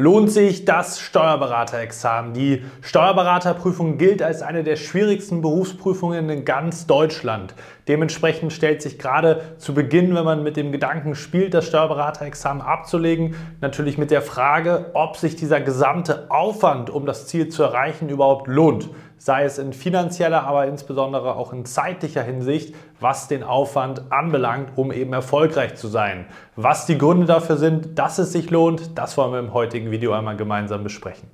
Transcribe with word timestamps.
Lohnt 0.00 0.30
sich 0.30 0.64
das 0.64 1.00
Steuerberaterexamen? 1.00 2.32
Die 2.32 2.62
Steuerberaterprüfung 2.82 3.98
gilt 3.98 4.22
als 4.22 4.42
eine 4.42 4.62
der 4.62 4.76
schwierigsten 4.76 5.42
Berufsprüfungen 5.42 6.30
in 6.30 6.44
ganz 6.44 6.86
Deutschland. 6.86 7.52
Dementsprechend 7.88 8.52
stellt 8.52 8.80
sich 8.80 9.00
gerade 9.00 9.56
zu 9.58 9.74
Beginn, 9.74 10.14
wenn 10.14 10.24
man 10.24 10.44
mit 10.44 10.56
dem 10.56 10.70
Gedanken 10.70 11.16
spielt, 11.16 11.52
das 11.52 11.66
Steuerberaterexamen 11.66 12.62
abzulegen, 12.62 13.34
natürlich 13.60 13.98
mit 13.98 14.12
der 14.12 14.22
Frage, 14.22 14.92
ob 14.94 15.16
sich 15.16 15.34
dieser 15.34 15.60
gesamte 15.60 16.30
Aufwand, 16.30 16.90
um 16.90 17.04
das 17.04 17.26
Ziel 17.26 17.48
zu 17.48 17.64
erreichen, 17.64 18.08
überhaupt 18.08 18.46
lohnt 18.46 18.90
sei 19.18 19.44
es 19.44 19.58
in 19.58 19.72
finanzieller, 19.72 20.44
aber 20.44 20.66
insbesondere 20.66 21.36
auch 21.36 21.52
in 21.52 21.64
zeitlicher 21.64 22.22
Hinsicht, 22.22 22.74
was 23.00 23.28
den 23.28 23.42
Aufwand 23.42 24.10
anbelangt, 24.10 24.70
um 24.76 24.92
eben 24.92 25.12
erfolgreich 25.12 25.74
zu 25.74 25.88
sein. 25.88 26.26
Was 26.56 26.86
die 26.86 26.98
Gründe 26.98 27.26
dafür 27.26 27.56
sind, 27.56 27.98
dass 27.98 28.18
es 28.18 28.32
sich 28.32 28.50
lohnt, 28.50 28.96
das 28.96 29.16
wollen 29.16 29.32
wir 29.32 29.38
im 29.38 29.52
heutigen 29.52 29.90
Video 29.90 30.12
einmal 30.12 30.36
gemeinsam 30.36 30.82
besprechen. 30.82 31.28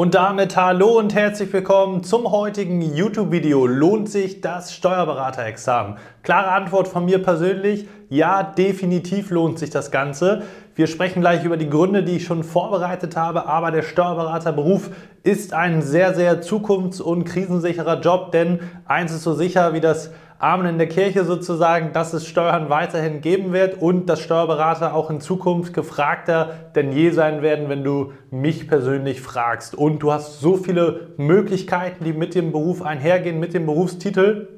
Und 0.00 0.14
damit 0.14 0.56
hallo 0.56 0.98
und 0.98 1.14
herzlich 1.14 1.52
willkommen 1.52 2.02
zum 2.02 2.32
heutigen 2.32 2.80
YouTube-Video. 2.80 3.66
Lohnt 3.66 4.08
sich 4.08 4.40
das 4.40 4.72
Steuerberaterexamen? 4.74 5.98
Klare 6.22 6.52
Antwort 6.52 6.88
von 6.88 7.04
mir 7.04 7.22
persönlich, 7.22 7.86
ja, 8.08 8.42
definitiv 8.42 9.30
lohnt 9.30 9.58
sich 9.58 9.68
das 9.68 9.90
Ganze. 9.90 10.40
Wir 10.74 10.86
sprechen 10.86 11.20
gleich 11.20 11.44
über 11.44 11.58
die 11.58 11.68
Gründe, 11.68 12.02
die 12.02 12.16
ich 12.16 12.24
schon 12.24 12.44
vorbereitet 12.44 13.14
habe, 13.14 13.44
aber 13.44 13.72
der 13.72 13.82
Steuerberaterberuf 13.82 14.88
ist 15.22 15.52
ein 15.52 15.82
sehr, 15.82 16.14
sehr 16.14 16.40
zukunfts- 16.40 17.02
und 17.02 17.24
krisensicherer 17.24 18.00
Job, 18.00 18.32
denn 18.32 18.60
eins 18.86 19.12
ist 19.12 19.22
so 19.22 19.34
sicher 19.34 19.74
wie 19.74 19.82
das 19.82 20.12
Amen 20.42 20.66
in 20.66 20.78
der 20.78 20.88
Kirche 20.88 21.26
sozusagen, 21.26 21.92
dass 21.92 22.14
es 22.14 22.26
Steuern 22.26 22.70
weiterhin 22.70 23.20
geben 23.20 23.52
wird 23.52 23.82
und 23.82 24.06
dass 24.06 24.20
Steuerberater 24.22 24.94
auch 24.94 25.10
in 25.10 25.20
Zukunft 25.20 25.74
gefragter 25.74 26.54
denn 26.74 26.92
je 26.92 27.10
sein 27.10 27.42
werden, 27.42 27.68
wenn 27.68 27.84
du 27.84 28.14
mich 28.30 28.66
persönlich 28.66 29.20
fragst. 29.20 29.74
Und 29.74 29.98
du 29.98 30.12
hast 30.12 30.40
so 30.40 30.56
viele 30.56 31.10
Möglichkeiten, 31.18 32.04
die 32.04 32.14
mit 32.14 32.34
dem 32.34 32.52
Beruf 32.52 32.80
einhergehen, 32.80 33.38
mit 33.38 33.52
dem 33.52 33.66
Berufstitel. 33.66 34.48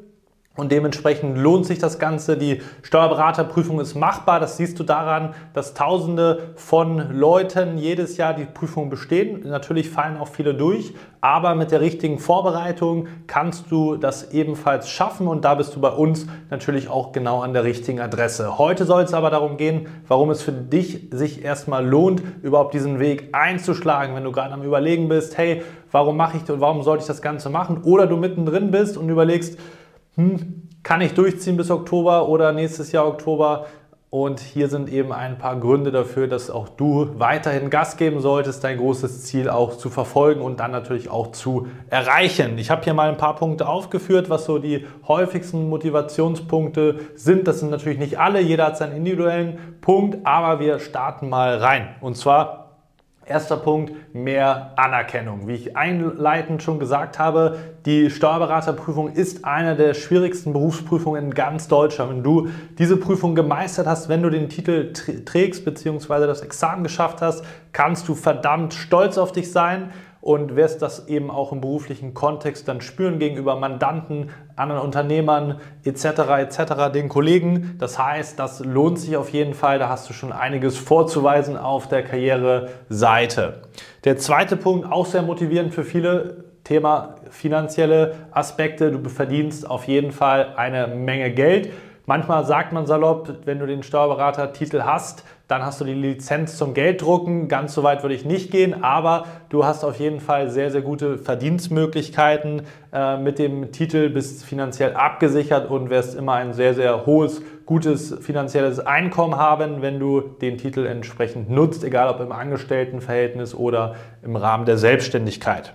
Und 0.55 0.71
dementsprechend 0.71 1.39
lohnt 1.39 1.65
sich 1.65 1.79
das 1.79 1.99
Ganze. 1.99 2.37
Die 2.37 2.61
Steuerberaterprüfung 2.83 3.81
ist 3.81 3.95
machbar. 3.95 4.39
Das 4.39 4.59
siehst 4.59 4.79
du 4.79 4.85
daran, 4.85 5.35
dass 5.55 5.73
Tausende 5.73 6.51
von 6.57 7.19
Leuten 7.19 7.79
jedes 7.79 8.19
Jahr 8.19 8.35
die 8.35 8.45
Prüfung 8.45 8.91
bestehen. 8.91 9.49
Natürlich 9.49 9.89
fallen 9.89 10.19
auch 10.19 10.29
viele 10.29 10.55
durch, 10.55 10.93
aber 11.23 11.55
mit 11.55 11.71
der 11.71 11.81
richtigen 11.81 12.19
Vorbereitung 12.19 13.07
kannst 13.27 13.71
du 13.71 13.97
das 13.97 14.33
ebenfalls 14.33 14.91
schaffen 14.91 15.27
und 15.27 15.43
da 15.43 15.55
bist 15.55 15.75
du 15.75 15.81
bei 15.81 15.89
uns 15.89 16.27
natürlich 16.51 16.91
auch 16.91 17.13
genau 17.13 17.41
an 17.41 17.55
der 17.55 17.65
richtigen 17.65 18.01
Adresse. 18.01 18.59
Heute 18.59 18.85
soll 18.85 19.05
es 19.05 19.15
aber 19.15 19.31
darum 19.31 19.57
gehen, 19.57 19.87
warum 20.07 20.29
es 20.29 20.43
für 20.43 20.53
dich 20.53 21.09
sich 21.13 21.43
erstmal 21.43 21.87
lohnt, 21.87 22.23
überhaupt 22.43 22.75
diesen 22.75 23.01
Weg 23.01 23.31
einzuschlagen, 23.33 24.15
wenn 24.15 24.25
du 24.25 24.33
gerade 24.33 24.53
am 24.53 24.63
Überlegen 24.63 25.09
bist, 25.09 25.39
hey, 25.39 25.63
warum 25.91 26.19
mache 26.19 26.37
ich 26.37 26.51
und 26.51 26.61
warum 26.61 26.83
sollte 26.83 27.03
ich 27.03 27.09
das 27.09 27.23
Ganze 27.23 27.49
machen? 27.49 27.83
Oder 27.85 28.07
du 28.07 28.19
mittendrin 28.19 28.71
bist 28.71 28.99
und 28.99 29.09
überlegst, 29.09 29.59
hm, 30.17 30.69
kann 30.83 31.01
ich 31.01 31.15
durchziehen 31.15 31.57
bis 31.57 31.71
Oktober 31.71 32.29
oder 32.29 32.53
nächstes 32.53 32.93
Jahr 32.93 33.07
Oktober? 33.07 33.67
Und 34.15 34.41
hier 34.41 34.69
sind 34.69 34.93
eben 34.93 35.11
ein 35.11 35.39
paar 35.39 35.59
Gründe 35.59 35.91
dafür, 35.91 36.29
dass 36.29 36.51
auch 36.51 36.69
du 36.69 37.19
weiterhin 37.19 37.71
Gas 37.71 37.97
geben 37.97 38.21
solltest, 38.21 38.63
dein 38.63 38.77
großes 38.77 39.23
Ziel 39.23 39.49
auch 39.49 39.79
zu 39.79 39.89
verfolgen 39.89 40.43
und 40.43 40.61
dann 40.61 40.71
natürlich 40.71 41.09
auch 41.09 41.33
zu 41.33 41.69
erreichen. 41.89 42.59
Ich 42.59 42.71
habe 42.71 42.85
hier 42.85 42.93
mal 42.93 43.09
ein 43.09 43.17
paar 43.17 43.37
Punkte 43.37 43.67
aufgeführt, 43.67 44.29
was 44.29 44.45
so 44.45 44.59
die 44.59 44.87
häufigsten 45.09 45.71
Motivationspunkte 45.71 47.01
sind. 47.15 47.49
Das 47.49 47.61
sind 47.61 47.71
natürlich 47.71 47.99
nicht 47.99 48.19
alle, 48.19 48.43
jeder 48.43 48.67
hat 48.67 48.77
seinen 48.77 48.97
individuellen 48.97 49.79
Punkt, 49.81 50.19
aber 50.27 50.61
wir 50.61 50.79
starten 50.79 51.31
mal 51.31 51.57
rein. 51.57 51.95
Und 52.03 52.19
zwar 52.19 52.62
Erster 53.25 53.57
Punkt, 53.57 53.93
mehr 54.15 54.73
Anerkennung. 54.75 55.47
Wie 55.47 55.55
ich 55.55 55.77
einleitend 55.77 56.61
schon 56.61 56.81
gesagt 56.81 57.21
habe, 57.21 57.57
die 57.87 58.11
Steuerberaterprüfung 58.11 59.13
ist 59.13 59.45
eine 59.45 59.77
der 59.77 59.95
schwierigsten 59.95 60.53
Berufsprüfungen 60.53 61.27
in 61.27 61.31
ganz 61.31 61.69
Deutschland. 61.69 62.11
Wenn 62.11 62.23
du 62.25 62.49
diese 62.79 62.97
Prüfung 62.97 63.37
gemeistert 63.37 63.87
hast, 63.87 64.09
wenn 64.09 64.23
du 64.23 64.31
den 64.31 64.49
Titel 64.49 64.93
trägst 64.93 65.65
bzw. 65.65 66.27
das 66.27 66.41
Examen 66.41 66.83
geschafft 66.83 67.23
hast, 67.23 67.45
kannst 67.73 68.09
du 68.09 68.17
verdammt 68.17 68.75
stolz 68.75 69.17
auf 69.19 69.31
dich 69.31 69.53
sein 69.53 69.91
und 70.23 70.55
wirst 70.55 70.81
das 70.83 71.09
eben 71.09 71.31
auch 71.33 71.51
im 71.51 71.61
beruflichen 71.61 72.15
Kontext 72.15 72.69
dann 72.69 72.81
spüren 72.81 73.19
gegenüber 73.19 73.57
Mandanten, 73.57 74.31
anderen 74.55 74.81
Unternehmern 74.81 75.61
etc. 75.85 76.05
etc. 76.39 76.93
den 76.95 77.09
Kollegen. 77.09 77.75
Das 77.79 77.99
heißt, 77.99 78.39
das 78.39 78.61
lohnt 78.61 79.01
sich 79.01 79.17
auf 79.17 79.31
jeden 79.31 79.53
Fall. 79.53 79.81
Da 79.81 79.89
hast 79.89 80.09
du 80.09 80.15
schon 80.15 80.33
einiges 80.33 80.79
vorzuweisen 80.79 81.57
auf 81.57 81.89
der 81.89 82.05
Karriereseite. 82.05 83.63
Der 84.05 84.17
zweite 84.17 84.57
Punkt, 84.57 84.91
auch 84.91 85.07
sehr 85.07 85.23
motivierend 85.23 85.75
für 85.75 85.83
viele, 85.83 86.45
Thema 86.63 87.17
finanzielle 87.31 88.15
Aspekte. 88.31 88.93
Du 88.93 89.09
verdienst 89.09 89.69
auf 89.69 89.89
jeden 89.89 90.13
Fall 90.13 90.55
eine 90.57 90.87
Menge 90.87 91.33
Geld. 91.33 91.73
Manchmal 92.07 92.45
sagt 92.47 92.73
man 92.73 92.87
salopp, 92.87 93.29
wenn 93.45 93.59
du 93.59 93.67
den 93.67 93.83
Steuerberatertitel 93.83 94.83
hast, 94.83 95.25
dann 95.53 95.67
hast 95.67 95.83
du 95.83 95.85
die 95.85 95.93
Lizenz 95.93 96.57
zum 96.57 96.73
Gelddrucken. 96.73 97.47
Ganz 97.47 97.75
so 97.75 97.83
weit 97.83 98.03
würde 98.03 98.15
ich 98.15 98.25
nicht 98.25 98.51
gehen, 98.51 98.83
aber 98.83 99.27
du 99.51 99.67
hast 99.67 99.85
auf 99.85 100.01
jeden 100.01 100.19
Fall 100.19 100.49
sehr, 100.49 100.71
sehr 100.71 100.81
gute 100.81 101.19
Verdienstmöglichkeiten 101.19 102.63
äh, 102.91 103.19
mit 103.19 103.39
dem 103.39 103.71
Titel, 103.71 104.09
bist 104.09 104.47
finanziell 104.47 104.95
abgesichert 104.95 105.71
und 105.71 105.91
wirst 105.91 106.15
immer 106.15 106.33
ein 106.33 106.55
sehr, 106.55 106.73
sehr 106.73 107.05
hohes, 107.05 107.43
gutes 107.67 108.17
finanzielles 108.23 108.81
Einkommen 108.81 109.37
haben, 109.37 109.83
wenn 109.83 110.01
du 110.01 110.23
den 110.23 110.57
Titel 110.57 110.87
entsprechend 110.87 111.51
nutzt, 111.51 111.85
egal 111.85 112.09
ob 112.09 112.21
im 112.21 112.33
Angestelltenverhältnis 112.33 113.55
oder 113.55 113.97
im 114.23 114.37
Rahmen 114.37 114.65
der 114.65 114.79
Selbstständigkeit. 114.79 115.75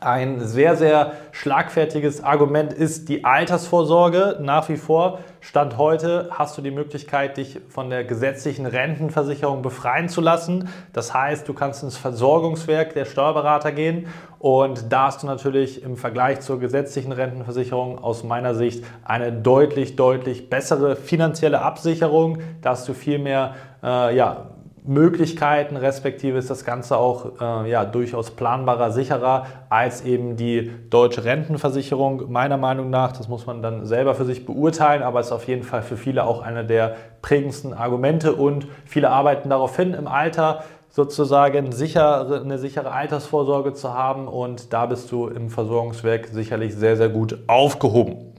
Ein 0.00 0.40
sehr, 0.40 0.76
sehr 0.76 1.12
schlagfertiges 1.32 2.22
Argument 2.22 2.72
ist 2.72 3.08
die 3.08 3.24
Altersvorsorge. 3.24 4.38
Nach 4.40 4.68
wie 4.68 4.76
vor, 4.76 5.20
Stand 5.40 5.78
heute, 5.78 6.30
hast 6.30 6.58
du 6.58 6.62
die 6.62 6.70
Möglichkeit, 6.70 7.36
dich 7.36 7.60
von 7.68 7.90
der 7.90 8.04
gesetzlichen 8.04 8.66
Rentenversicherung 8.66 9.62
befreien 9.62 10.08
zu 10.08 10.20
lassen. 10.20 10.68
Das 10.92 11.14
heißt, 11.14 11.48
du 11.48 11.54
kannst 11.54 11.82
ins 11.82 11.96
Versorgungswerk 11.96 12.94
der 12.94 13.04
Steuerberater 13.04 13.72
gehen 13.72 14.06
und 14.38 14.92
da 14.92 15.06
hast 15.06 15.22
du 15.22 15.26
natürlich 15.26 15.82
im 15.82 15.96
Vergleich 15.96 16.40
zur 16.40 16.60
gesetzlichen 16.60 17.12
Rentenversicherung 17.12 17.98
aus 17.98 18.24
meiner 18.24 18.54
Sicht 18.54 18.84
eine 19.04 19.32
deutlich, 19.32 19.96
deutlich 19.96 20.50
bessere 20.50 20.96
finanzielle 20.96 21.62
Absicherung. 21.62 22.38
Da 22.60 22.70
hast 22.70 22.88
du 22.88 22.94
viel 22.94 23.18
mehr 23.18 23.54
äh, 23.82 24.16
ja, 24.16 24.50
Möglichkeiten, 24.86 25.78
respektive 25.78 26.36
ist 26.36 26.50
das 26.50 26.66
Ganze 26.66 26.98
auch 26.98 27.40
äh, 27.40 27.70
ja, 27.70 27.86
durchaus 27.86 28.30
planbarer, 28.30 28.90
sicherer 28.90 29.46
als 29.70 30.04
eben 30.04 30.36
die 30.36 30.70
deutsche 30.90 31.24
Rentenversicherung. 31.24 32.30
Meiner 32.30 32.58
Meinung 32.58 32.90
nach, 32.90 33.12
das 33.12 33.26
muss 33.26 33.46
man 33.46 33.62
dann 33.62 33.86
selber 33.86 34.14
für 34.14 34.26
sich 34.26 34.44
beurteilen, 34.44 35.02
aber 35.02 35.20
ist 35.20 35.32
auf 35.32 35.48
jeden 35.48 35.62
Fall 35.62 35.80
für 35.80 35.96
viele 35.96 36.24
auch 36.24 36.42
einer 36.42 36.64
der 36.64 36.96
prägendsten 37.22 37.72
Argumente 37.72 38.34
und 38.34 38.66
viele 38.84 39.08
arbeiten 39.08 39.48
darauf 39.48 39.74
hin, 39.74 39.94
im 39.94 40.06
Alter 40.06 40.64
sozusagen 40.90 41.72
sicher, 41.72 42.42
eine 42.42 42.58
sichere 42.58 42.92
Altersvorsorge 42.92 43.72
zu 43.72 43.94
haben 43.94 44.28
und 44.28 44.74
da 44.74 44.84
bist 44.84 45.10
du 45.10 45.28
im 45.28 45.48
Versorgungswerk 45.48 46.26
sicherlich 46.26 46.74
sehr, 46.74 46.98
sehr 46.98 47.08
gut 47.08 47.38
aufgehoben. 47.46 48.34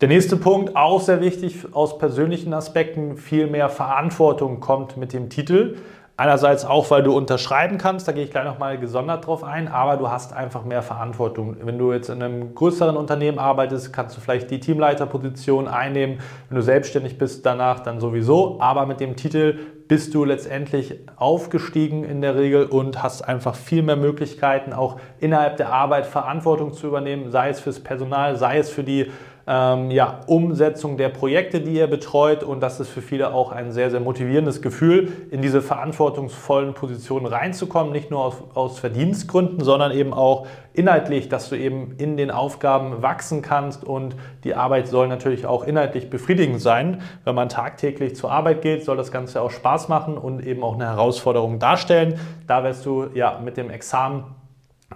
Der 0.00 0.06
nächste 0.06 0.36
Punkt, 0.36 0.76
auch 0.76 1.00
sehr 1.00 1.20
wichtig 1.20 1.74
aus 1.74 1.98
persönlichen 1.98 2.54
Aspekten, 2.54 3.16
viel 3.16 3.48
mehr 3.48 3.68
Verantwortung 3.68 4.60
kommt 4.60 4.96
mit 4.96 5.12
dem 5.12 5.28
Titel. 5.28 5.74
Einerseits 6.16 6.64
auch, 6.64 6.88
weil 6.92 7.02
du 7.02 7.16
unterschreiben 7.16 7.78
kannst, 7.78 8.06
da 8.06 8.12
gehe 8.12 8.22
ich 8.22 8.30
gleich 8.30 8.44
nochmal 8.44 8.78
gesondert 8.78 9.26
drauf 9.26 9.42
ein, 9.42 9.66
aber 9.66 9.96
du 9.96 10.08
hast 10.08 10.32
einfach 10.32 10.64
mehr 10.64 10.82
Verantwortung. 10.82 11.56
Wenn 11.64 11.78
du 11.78 11.92
jetzt 11.92 12.10
in 12.10 12.22
einem 12.22 12.54
größeren 12.54 12.96
Unternehmen 12.96 13.40
arbeitest, 13.40 13.92
kannst 13.92 14.16
du 14.16 14.20
vielleicht 14.20 14.52
die 14.52 14.60
Teamleiterposition 14.60 15.66
einnehmen. 15.66 16.20
Wenn 16.48 16.56
du 16.56 16.62
selbstständig 16.62 17.18
bist, 17.18 17.44
danach 17.44 17.80
dann 17.80 17.98
sowieso. 17.98 18.60
Aber 18.60 18.86
mit 18.86 19.00
dem 19.00 19.16
Titel 19.16 19.58
bist 19.88 20.14
du 20.14 20.24
letztendlich 20.24 20.94
aufgestiegen 21.16 22.04
in 22.04 22.20
der 22.20 22.36
Regel 22.36 22.66
und 22.66 23.02
hast 23.02 23.22
einfach 23.22 23.54
viel 23.54 23.82
mehr 23.82 23.96
Möglichkeiten, 23.96 24.72
auch 24.72 25.00
innerhalb 25.18 25.56
der 25.56 25.72
Arbeit 25.72 26.06
Verantwortung 26.06 26.72
zu 26.72 26.86
übernehmen, 26.86 27.30
sei 27.32 27.48
es 27.48 27.58
fürs 27.58 27.80
Personal, 27.80 28.36
sei 28.36 28.58
es 28.58 28.70
für 28.70 28.84
die 28.84 29.10
ähm, 29.50 29.90
ja, 29.90 30.20
Umsetzung 30.26 30.98
der 30.98 31.08
Projekte, 31.08 31.62
die 31.62 31.72
ihr 31.72 31.86
betreut. 31.86 32.44
Und 32.44 32.60
das 32.60 32.80
ist 32.80 32.90
für 32.90 33.00
viele 33.00 33.32
auch 33.32 33.50
ein 33.50 33.72
sehr, 33.72 33.90
sehr 33.90 34.00
motivierendes 34.00 34.60
Gefühl, 34.60 35.10
in 35.30 35.40
diese 35.40 35.62
verantwortungsvollen 35.62 36.74
Positionen 36.74 37.24
reinzukommen. 37.24 37.90
Nicht 37.90 38.10
nur 38.10 38.20
aus, 38.20 38.34
aus 38.52 38.78
Verdienstgründen, 38.78 39.64
sondern 39.64 39.92
eben 39.92 40.12
auch 40.12 40.46
inhaltlich, 40.74 41.30
dass 41.30 41.48
du 41.48 41.56
eben 41.56 41.94
in 41.96 42.18
den 42.18 42.30
Aufgaben 42.30 43.00
wachsen 43.00 43.40
kannst. 43.40 43.84
Und 43.84 44.16
die 44.44 44.54
Arbeit 44.54 44.86
soll 44.86 45.08
natürlich 45.08 45.46
auch 45.46 45.64
inhaltlich 45.64 46.10
befriedigend 46.10 46.60
sein. 46.60 47.00
Wenn 47.24 47.34
man 47.34 47.48
tagtäglich 47.48 48.16
zur 48.16 48.30
Arbeit 48.30 48.60
geht, 48.60 48.84
soll 48.84 48.98
das 48.98 49.10
Ganze 49.10 49.40
auch 49.40 49.50
Spaß 49.50 49.88
machen 49.88 50.18
und 50.18 50.46
eben 50.46 50.62
auch 50.62 50.74
eine 50.74 50.86
Herausforderung 50.86 51.58
darstellen. 51.58 52.20
Da 52.46 52.64
wirst 52.64 52.84
du 52.84 53.06
ja 53.14 53.40
mit 53.42 53.56
dem 53.56 53.70
Examen 53.70 54.24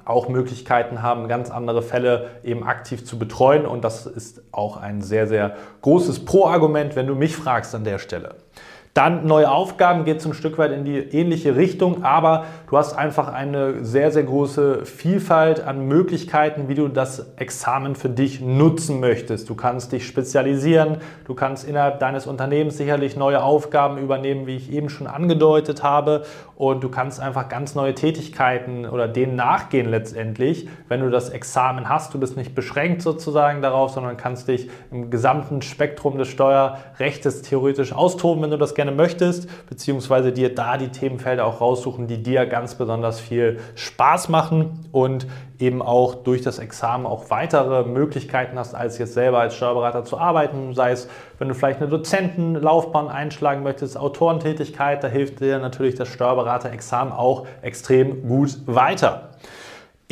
auch 0.05 0.29
Möglichkeiten 0.29 1.03
haben, 1.03 1.29
ganz 1.29 1.51
andere 1.51 1.83
Fälle 1.83 2.31
eben 2.43 2.65
aktiv 2.65 3.05
zu 3.05 3.19
betreuen. 3.19 3.67
Und 3.67 3.85
das 3.85 4.07
ist 4.07 4.43
auch 4.53 4.77
ein 4.77 5.03
sehr, 5.03 5.27
sehr 5.27 5.57
großes 5.83 6.25
Pro-Argument, 6.25 6.97
wenn 6.97 7.07
du 7.07 7.15
mich 7.15 7.37
fragst 7.37 7.75
an 7.75 7.85
der 7.85 7.99
Stelle. 7.99 8.37
Dann 8.95 9.27
neue 9.27 9.51
Aufgaben 9.51 10.05
geht 10.05 10.19
es 10.19 10.27
ein 10.27 10.35
Stück 10.35 10.59
weit 10.59 10.71
in 10.71 10.85
die 10.85 10.99
ähnliche 10.99 11.57
Richtung, 11.57 12.05
aber 12.05 12.45
du 12.69 12.77
hast 12.77 12.93
einfach 12.93 13.33
eine 13.33 13.83
sehr, 13.87 14.11
sehr 14.11 14.25
große 14.25 14.85
Vielfalt 14.85 15.65
an 15.67 15.89
Möglichkeiten, 15.89 16.69
wie 16.69 16.75
du 16.75 16.89
das 16.89 17.33
Examen 17.37 17.95
für 17.95 18.11
dich 18.11 18.43
nutzen 18.43 19.01
möchtest. 19.01 19.49
Du 19.49 19.55
kannst 19.55 19.93
dich 19.93 20.07
spezialisieren, 20.07 20.99
du 21.25 21.33
kannst 21.35 21.67
innerhalb 21.67 22.01
deines 22.01 22.27
Unternehmens 22.27 22.77
sicherlich 22.77 23.17
neue 23.17 23.43
Aufgaben 23.43 23.97
übernehmen, 23.97 24.47
wie 24.47 24.57
ich 24.57 24.71
eben 24.71 24.91
schon 24.91 25.07
angedeutet 25.07 25.83
habe, 25.83 26.25
und 26.63 26.85
du 26.85 26.91
kannst 26.91 27.19
einfach 27.19 27.49
ganz 27.49 27.75
neue 27.75 27.93
Tätigkeiten 27.93 28.87
oder 28.87 29.09
denen 29.09 29.35
nachgehen 29.35 29.89
letztendlich, 29.91 30.69
wenn 30.87 31.01
du 31.01 31.11
das 31.11 31.29
Examen 31.29 31.89
hast. 31.89 32.15
Du 32.15 32.21
bist 32.21 32.37
nicht 32.37 32.55
beschränkt 32.55 33.03
sozusagen 33.03 33.63
darauf, 33.63 33.91
sondern 33.91 34.17
kannst 34.17 34.47
dich 34.47 34.71
im 34.93 35.11
gesamten 35.11 35.63
Spektrum 35.63 36.19
des 36.19 36.29
Steuerrechts 36.29 37.43
theoretisch 37.43 37.93
austoben, 37.93 38.45
wenn 38.45 38.51
du 38.53 38.59
das 38.59 38.77
gerne 38.77 38.82
gerne 38.83 38.97
möchtest, 38.97 39.49
beziehungsweise 39.69 40.33
dir 40.33 40.53
da 40.53 40.77
die 40.77 40.89
Themenfelder 40.89 41.47
auch 41.47 41.61
raussuchen, 41.61 42.09
die 42.09 42.21
dir 42.21 42.47
ganz 42.47 42.75
besonders 42.75 43.21
viel 43.21 43.61
Spaß 43.77 44.29
machen 44.29 44.81
und 44.91 45.29
eben 45.61 45.81
auch 45.81 46.17
durch 46.17 46.43
das 46.43 46.59
Examen 46.59 47.07
auch 47.07 47.31
weitere 47.31 47.85
Möglichkeiten 47.85 48.59
hast, 48.59 48.75
als 48.75 48.99
jetzt 48.99 49.15
selber 49.15 49.39
als 49.39 49.55
Steuerberater 49.55 50.05
zu 50.05 50.19
arbeiten. 50.19 50.75
Sei 50.75 50.91
es, 50.91 51.09
wenn 51.39 51.47
du 51.47 51.55
vielleicht 51.55 51.81
eine 51.81 51.89
Dozentenlaufbahn 51.89 53.09
einschlagen 53.09 53.63
möchtest, 53.63 53.97
Autorentätigkeit, 53.97 55.05
da 55.05 55.09
hilft 55.09 55.39
dir 55.39 55.61
natürlich 55.61 55.95
das 55.95 56.09
Steuerberater-Examen 56.09 57.13
auch 57.13 57.47
extrem 57.63 58.27
gut 58.27 58.59
weiter. 58.67 59.31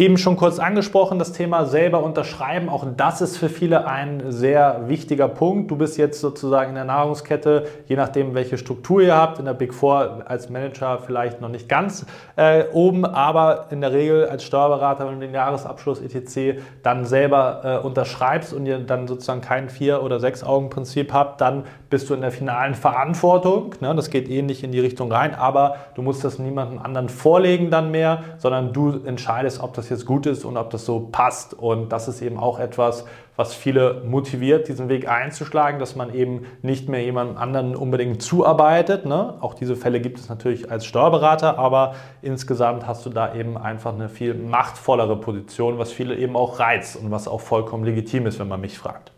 Eben 0.01 0.17
schon 0.17 0.39
kurz 0.39 0.59
angesprochen, 0.59 1.19
das 1.19 1.33
Thema 1.33 1.67
selber 1.67 2.03
unterschreiben. 2.03 2.71
Auch 2.71 2.87
das 2.97 3.21
ist 3.21 3.37
für 3.37 3.51
viele 3.51 3.87
ein 3.87 4.33
sehr 4.33 4.89
wichtiger 4.89 5.29
Punkt. 5.29 5.71
Du 5.71 5.77
bist 5.77 5.99
jetzt 5.99 6.23
sozusagen 6.23 6.71
in 6.71 6.75
der 6.75 6.87
Nahrungskette, 6.87 7.67
je 7.87 7.97
nachdem, 7.97 8.33
welche 8.33 8.57
Struktur 8.57 9.03
ihr 9.03 9.15
habt. 9.15 9.41
In 9.41 9.45
der 9.45 9.53
Big 9.53 9.75
Four 9.75 10.23
als 10.25 10.49
Manager 10.49 11.01
vielleicht 11.05 11.43
noch 11.43 11.51
nicht 11.51 11.69
ganz 11.69 12.07
äh, 12.37 12.65
oben, 12.73 13.05
aber 13.05 13.67
in 13.73 13.83
der 13.83 13.93
Regel 13.93 14.27
als 14.27 14.43
Steuerberater, 14.43 15.07
wenn 15.07 15.21
du 15.21 15.27
den 15.27 15.35
Jahresabschluss 15.35 16.01
etc. 16.01 16.63
dann 16.83 17.05
selber 17.05 17.61
äh, 17.83 17.87
unterschreibst 17.87 18.55
und 18.55 18.65
ihr 18.65 18.79
dann 18.79 19.07
sozusagen 19.07 19.43
kein 19.43 19.69
Vier- 19.69 20.03
oder 20.03 20.19
Sechs-Augen-Prinzip 20.19 21.13
habt, 21.13 21.43
dann 21.43 21.65
bist 21.91 22.09
du 22.09 22.15
in 22.15 22.23
der 22.23 22.31
finalen 22.31 22.75
Verantwortung. 22.75 23.75
Ne? 23.81 23.95
Das 23.95 24.09
geht 24.09 24.31
ähnlich 24.31 24.65
in 24.65 24.73
die 24.73 24.81
Richtung 24.81 25.13
rein, 25.13 25.35
aber 25.35 25.77
du 25.95 26.01
musst 26.01 26.25
das 26.25 26.39
niemandem 26.39 26.79
anderen 26.79 27.11
vorlegen 27.11 27.71
dann 27.71 27.91
mehr, 27.91 28.23
sondern 28.39 28.73
du 28.73 29.05
entscheidest, 29.05 29.63
ob 29.63 29.75
das 29.75 29.90
jetzt 29.91 30.07
gut 30.07 30.27
ist 30.27 30.45
und 30.45 30.57
ob 30.57 30.71
das 30.71 30.87
so 30.87 31.09
passt. 31.13 31.55
Und 31.55 31.91
das 31.91 32.09
ist 32.09 32.23
eben 32.23 32.39
auch 32.39 32.59
etwas, 32.59 33.05
was 33.37 33.55
viele 33.55 34.03
motiviert, 34.05 34.69
diesen 34.69 34.89
Weg 34.89 35.09
einzuschlagen, 35.09 35.79
dass 35.79 35.97
man 35.97 36.15
eben 36.15 36.47
nicht 36.63 36.89
mehr 36.89 37.03
jemandem 37.03 37.37
anderen 37.37 37.77
unbedingt 37.77 38.23
zuarbeitet. 38.23 39.07
Ne? 39.07 39.35
Auch 39.41 39.55
diese 39.55 39.77
Fälle 39.77 40.01
gibt 40.01 40.19
es 40.19 40.29
natürlich 40.29 40.71
als 40.71 40.87
Steuerberater, 40.87 41.59
aber 41.59 41.95
insgesamt 42.23 42.87
hast 42.87 43.05
du 43.07 43.11
da 43.11 43.35
eben 43.35 43.57
einfach 43.57 43.95
eine 43.95 44.09
viel 44.09 44.35
machtvollere 44.35 45.17
Position, 45.17 45.79
was 45.79 45.93
viele 45.93 46.17
eben 46.17 46.37
auch 46.37 46.59
reizt 46.59 46.97
und 46.97 47.11
was 47.11 47.29
auch 47.29 47.41
vollkommen 47.41 47.85
legitim 47.85 48.27
ist, 48.27 48.39
wenn 48.39 48.49
man 48.49 48.61
mich 48.61 48.79
fragt. 48.79 49.13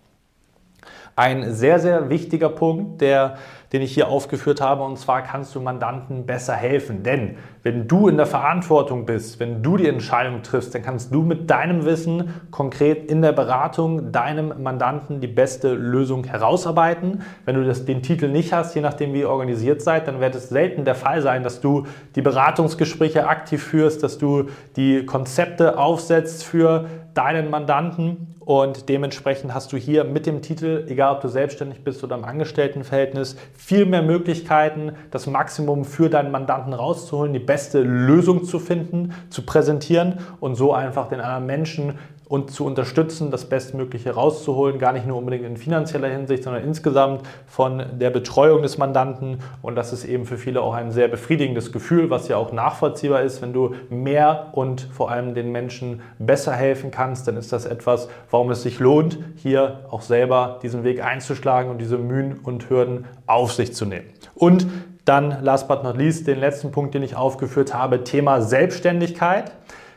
Ein 1.14 1.52
sehr, 1.52 1.78
sehr 1.78 2.08
wichtiger 2.08 2.48
Punkt, 2.48 3.02
der, 3.02 3.34
den 3.74 3.82
ich 3.82 3.92
hier 3.92 4.08
aufgeführt 4.08 4.62
habe, 4.62 4.82
und 4.82 4.98
zwar 4.98 5.20
kannst 5.20 5.54
du 5.54 5.60
Mandanten 5.60 6.24
besser 6.24 6.54
helfen. 6.54 7.02
Denn 7.02 7.36
wenn 7.62 7.86
du 7.86 8.08
in 8.08 8.16
der 8.16 8.24
Verantwortung 8.24 9.04
bist, 9.04 9.38
wenn 9.38 9.62
du 9.62 9.76
die 9.76 9.88
Entscheidung 9.88 10.42
triffst, 10.42 10.74
dann 10.74 10.82
kannst 10.82 11.12
du 11.12 11.20
mit 11.20 11.50
deinem 11.50 11.84
Wissen 11.84 12.32
konkret 12.50 13.10
in 13.10 13.20
der 13.20 13.32
Beratung 13.32 14.10
deinem 14.10 14.62
Mandanten 14.62 15.20
die 15.20 15.26
beste 15.26 15.74
Lösung 15.74 16.24
herausarbeiten. 16.24 17.20
Wenn 17.44 17.56
du 17.56 17.64
das, 17.64 17.84
den 17.84 18.02
Titel 18.02 18.28
nicht 18.28 18.54
hast, 18.54 18.74
je 18.74 18.80
nachdem 18.80 19.12
wie 19.12 19.20
ihr 19.20 19.28
organisiert 19.28 19.82
seid, 19.82 20.08
dann 20.08 20.20
wird 20.20 20.34
es 20.34 20.48
selten 20.48 20.86
der 20.86 20.94
Fall 20.94 21.20
sein, 21.20 21.42
dass 21.42 21.60
du 21.60 21.86
die 22.16 22.22
Beratungsgespräche 22.22 23.28
aktiv 23.28 23.62
führst, 23.62 24.02
dass 24.02 24.16
du 24.16 24.46
die 24.76 25.04
Konzepte 25.04 25.76
aufsetzt 25.78 26.44
für 26.44 26.86
deinen 27.12 27.50
Mandanten 27.50 28.31
und 28.44 28.88
dementsprechend 28.88 29.54
hast 29.54 29.72
du 29.72 29.76
hier 29.76 30.04
mit 30.04 30.26
dem 30.26 30.42
Titel, 30.42 30.84
egal 30.88 31.14
ob 31.14 31.20
du 31.20 31.28
selbstständig 31.28 31.84
bist 31.84 32.02
oder 32.02 32.16
im 32.16 32.24
Angestelltenverhältnis, 32.24 33.36
viel 33.54 33.86
mehr 33.86 34.02
Möglichkeiten, 34.02 34.92
das 35.10 35.26
Maximum 35.26 35.84
für 35.84 36.10
deinen 36.10 36.30
Mandanten 36.30 36.72
rauszuholen, 36.72 37.32
die 37.32 37.38
beste 37.38 37.80
Lösung 37.80 38.44
zu 38.44 38.58
finden, 38.58 39.14
zu 39.30 39.42
präsentieren 39.42 40.18
und 40.40 40.56
so 40.56 40.72
einfach 40.72 41.08
den 41.08 41.20
anderen 41.20 41.46
Menschen 41.46 41.98
und 42.32 42.50
zu 42.50 42.64
unterstützen, 42.64 43.30
das 43.30 43.44
Bestmögliche 43.44 44.14
rauszuholen, 44.14 44.78
gar 44.78 44.94
nicht 44.94 45.06
nur 45.06 45.18
unbedingt 45.18 45.44
in 45.44 45.58
finanzieller 45.58 46.08
Hinsicht, 46.08 46.44
sondern 46.44 46.64
insgesamt 46.64 47.20
von 47.46 47.84
der 48.00 48.08
Betreuung 48.08 48.62
des 48.62 48.78
Mandanten. 48.78 49.40
Und 49.60 49.76
das 49.76 49.92
ist 49.92 50.06
eben 50.06 50.24
für 50.24 50.38
viele 50.38 50.62
auch 50.62 50.72
ein 50.72 50.92
sehr 50.92 51.08
befriedigendes 51.08 51.72
Gefühl, 51.72 52.08
was 52.08 52.28
ja 52.28 52.38
auch 52.38 52.50
nachvollziehbar 52.50 53.20
ist. 53.20 53.42
Wenn 53.42 53.52
du 53.52 53.74
mehr 53.90 54.46
und 54.52 54.80
vor 54.80 55.10
allem 55.10 55.34
den 55.34 55.52
Menschen 55.52 56.00
besser 56.18 56.54
helfen 56.54 56.90
kannst, 56.90 57.28
dann 57.28 57.36
ist 57.36 57.52
das 57.52 57.66
etwas, 57.66 58.08
warum 58.30 58.50
es 58.50 58.62
sich 58.62 58.78
lohnt, 58.78 59.18
hier 59.36 59.80
auch 59.90 60.00
selber 60.00 60.58
diesen 60.62 60.84
Weg 60.84 61.04
einzuschlagen 61.04 61.70
und 61.70 61.82
diese 61.82 61.98
Mühen 61.98 62.40
und 62.42 62.70
Hürden 62.70 63.04
auf 63.26 63.52
sich 63.52 63.74
zu 63.74 63.84
nehmen. 63.84 64.06
Und 64.34 64.66
dann, 65.04 65.44
last 65.44 65.68
but 65.68 65.82
not 65.82 65.98
least, 65.98 66.26
den 66.26 66.40
letzten 66.40 66.70
Punkt, 66.70 66.94
den 66.94 67.02
ich 67.02 67.14
aufgeführt 67.14 67.74
habe, 67.74 68.04
Thema 68.04 68.40
Selbstständigkeit. 68.40 69.52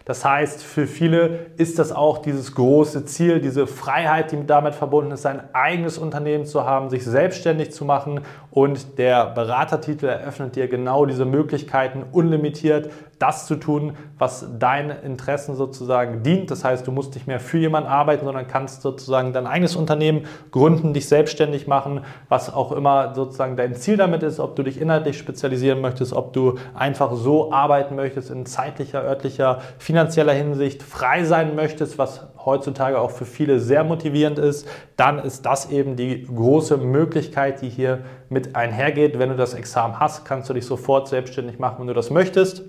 Das 0.06 0.24
heißt, 0.24 0.63
für 0.63 0.86
viele 0.86 1.48
ist 1.57 1.80
das 1.80 1.92
auch 1.92 2.19
dieses 2.19 2.54
große 2.54 3.06
Ziel, 3.06 3.42
diese 3.42 3.66
Freiheit, 3.66 4.31
die 4.31 4.46
damit 4.46 4.75
verbunden 4.75 5.12
ist, 5.12 5.24
sein 5.24 5.42
eigenes 5.54 5.98
Unternehmen 5.98 6.46
zu 6.46 6.63
haben, 6.63 6.92
sich 6.92 7.04
selbstständig 7.04 7.72
zu 7.72 7.86
machen. 7.86 8.22
Und 8.52 9.00
der 9.00 9.25
Beratertitel 9.25 10.06
eröffnet 10.06 10.56
dir 10.56 10.68
genau 10.68 11.07
diese 11.07 11.25
Möglichkeiten, 11.25 12.04
unlimitiert 12.12 12.92
das 13.19 13.47
zu 13.47 13.56
tun, 13.56 13.94
was 14.18 14.45
deinen 14.59 15.04
Interessen 15.04 15.56
sozusagen 15.56 16.23
dient. 16.23 16.51
Das 16.51 16.63
heißt, 16.63 16.85
du 16.85 16.92
musst 16.92 17.16
nicht 17.16 17.28
mehr 17.28 17.40
für 17.40 17.57
jemanden 17.57 17.90
arbeiten, 17.90 18.25
sondern 18.25 18.47
kannst 18.47 18.81
sozusagen 18.81 19.31
dein 19.31 19.47
eigenes 19.47 19.75
Unternehmen 19.75 20.25
gründen, 20.51 20.94
dich 20.94 21.07
selbstständig 21.07 21.68
machen, 21.68 22.01
was 22.28 22.54
auch 22.54 22.71
immer 22.71 23.13
sozusagen 23.16 23.56
dein 23.56 23.75
Ziel 23.75 23.97
damit 23.97 24.23
ist, 24.23 24.40
ob 24.40 24.56
du 24.56 24.63
dich 24.63 24.80
inhaltlich 24.80 25.18
spezialisieren 25.18 25.81
möchtest, 25.81 26.13
ob 26.13 26.33
du 26.33 26.56
einfach 26.73 27.13
so 27.13 27.51
arbeiten 27.51 27.95
möchtest 27.95 28.31
in 28.31 28.45
zeitlicher, 28.45 29.04
örtlicher, 29.04 29.59
finanzieller 29.78 30.33
Hinsicht, 30.33 30.83
frei 30.83 31.23
sein 31.23 31.56
möchtest, 31.56 31.97
was 31.97 32.28
heutzutage 32.45 32.99
auch 32.99 33.11
für 33.11 33.25
viele 33.25 33.59
sehr 33.59 33.83
motivierend 33.83 34.40
ist, 34.40 34.68
dann 34.97 35.19
ist 35.19 35.45
das 35.45 35.71
eben 35.71 35.95
die 35.95 36.25
große 36.25 36.78
Möglichkeit, 36.78 37.61
die 37.61 37.69
hier 37.69 37.99
mit 38.30 38.56
einhergeht. 38.56 39.18
Wenn 39.19 39.30
du 39.30 39.35
das 39.35 39.54
Examen 39.54 39.99
hast, 39.99 40.25
kannst 40.25 40.49
du 40.49 40.54
dich 40.54 40.66
sofort 40.66 41.07
selbstständig 41.07 41.59
machen, 41.59 41.80
wenn 41.80 41.87
du 41.87 41.94
das 41.94 42.11
möchtest. 42.11 42.63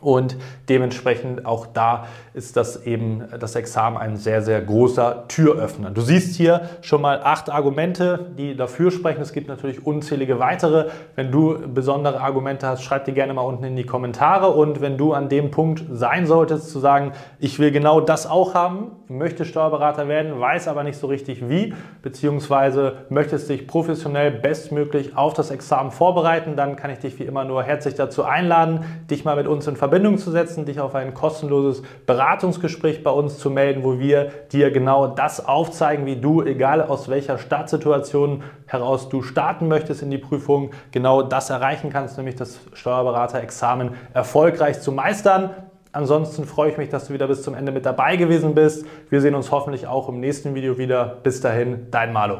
Und 0.00 0.36
dementsprechend 0.68 1.46
auch 1.46 1.66
da 1.66 2.06
ist 2.32 2.56
das 2.56 2.86
eben 2.86 3.24
das 3.38 3.54
Examen 3.54 3.96
ein 3.96 4.16
sehr, 4.16 4.42
sehr 4.42 4.60
großer 4.60 5.24
Türöffner. 5.28 5.90
Du 5.90 6.00
siehst 6.00 6.36
hier 6.36 6.62
schon 6.80 7.02
mal 7.02 7.20
acht 7.22 7.50
Argumente, 7.50 8.30
die 8.38 8.56
dafür 8.56 8.90
sprechen. 8.90 9.20
Es 9.20 9.32
gibt 9.32 9.48
natürlich 9.48 9.84
unzählige 9.84 10.38
weitere. 10.38 10.86
Wenn 11.16 11.30
du 11.30 11.58
besondere 11.72 12.20
Argumente 12.20 12.66
hast, 12.66 12.82
schreib 12.82 13.04
die 13.04 13.12
gerne 13.12 13.34
mal 13.34 13.42
unten 13.42 13.64
in 13.64 13.76
die 13.76 13.84
Kommentare. 13.84 14.50
Und 14.50 14.80
wenn 14.80 14.96
du 14.96 15.12
an 15.12 15.28
dem 15.28 15.50
Punkt 15.50 15.84
sein 15.90 16.26
solltest, 16.26 16.70
zu 16.70 16.78
sagen, 16.78 17.12
ich 17.38 17.58
will 17.58 17.70
genau 17.70 18.00
das 18.00 18.28
auch 18.28 18.54
haben, 18.54 18.92
möchte 19.08 19.44
Steuerberater 19.44 20.08
werden, 20.08 20.38
weiß 20.38 20.68
aber 20.68 20.84
nicht 20.84 20.98
so 20.98 21.08
richtig 21.08 21.48
wie, 21.48 21.74
beziehungsweise 22.02 22.98
möchtest 23.08 23.48
dich 23.50 23.66
professionell 23.66 24.30
bestmöglich 24.30 25.16
auf 25.16 25.34
das 25.34 25.50
Examen 25.50 25.90
vorbereiten, 25.90 26.54
dann 26.56 26.76
kann 26.76 26.90
ich 26.90 27.00
dich 27.00 27.18
wie 27.18 27.24
immer 27.24 27.44
nur 27.44 27.62
herzlich 27.64 27.94
dazu 27.94 28.24
einladen, 28.24 28.84
dich 29.10 29.24
mal 29.24 29.36
mit 29.36 29.48
uns 29.48 29.66
in 29.66 29.76
Verbindung 29.76 29.89
Verbindung 29.90 30.18
zu 30.18 30.30
setzen, 30.30 30.66
dich 30.66 30.78
auf 30.78 30.94
ein 30.94 31.14
kostenloses 31.14 31.82
Beratungsgespräch 32.06 33.02
bei 33.02 33.10
uns 33.10 33.38
zu 33.38 33.50
melden, 33.50 33.82
wo 33.82 33.98
wir 33.98 34.30
dir 34.52 34.70
genau 34.70 35.08
das 35.08 35.44
aufzeigen, 35.44 36.06
wie 36.06 36.14
du, 36.14 36.42
egal 36.42 36.80
aus 36.80 37.08
welcher 37.08 37.38
Startsituation 37.38 38.44
heraus 38.66 39.08
du 39.08 39.22
starten 39.22 39.66
möchtest 39.66 40.02
in 40.02 40.12
die 40.12 40.18
Prüfung, 40.18 40.70
genau 40.92 41.22
das 41.22 41.50
erreichen 41.50 41.90
kannst, 41.90 42.18
nämlich 42.18 42.36
das 42.36 42.60
Steuerberaterexamen 42.72 43.94
erfolgreich 44.14 44.80
zu 44.80 44.92
meistern. 44.92 45.50
Ansonsten 45.90 46.44
freue 46.44 46.70
ich 46.70 46.78
mich, 46.78 46.88
dass 46.88 47.08
du 47.08 47.12
wieder 47.12 47.26
bis 47.26 47.42
zum 47.42 47.56
Ende 47.56 47.72
mit 47.72 47.84
dabei 47.84 48.14
gewesen 48.14 48.54
bist. 48.54 48.86
Wir 49.08 49.20
sehen 49.20 49.34
uns 49.34 49.50
hoffentlich 49.50 49.88
auch 49.88 50.08
im 50.08 50.20
nächsten 50.20 50.54
Video 50.54 50.78
wieder. 50.78 51.16
Bis 51.24 51.40
dahin, 51.40 51.88
dein 51.90 52.12
Malo. 52.12 52.38